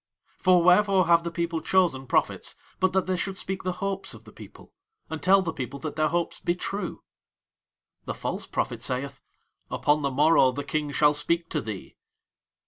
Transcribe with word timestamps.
"For 0.39 0.63
wherefore 0.63 1.05
have 1.05 1.23
the 1.23 1.29
people 1.29 1.61
chosen 1.61 2.07
prophets 2.07 2.55
but 2.79 2.91
that 2.93 3.05
they 3.05 3.15
should 3.15 3.37
speak 3.37 3.61
the 3.61 3.73
hopes 3.85 4.15
of 4.15 4.23
the 4.23 4.31
people, 4.31 4.73
and 5.11 5.21
tell 5.21 5.43
the 5.43 5.53
people 5.53 5.77
that 5.81 5.95
their 5.95 6.07
hopes 6.07 6.39
be 6.39 6.55
true?" 6.55 7.03
The 8.05 8.15
false 8.15 8.47
prophet 8.47 8.81
saith: 8.81 9.21
"Upon 9.69 10.01
the 10.01 10.09
morrow 10.09 10.51
the 10.53 10.63
king 10.63 10.89
shall 10.91 11.13
speak 11.13 11.49
to 11.49 11.61
thee." 11.61 11.97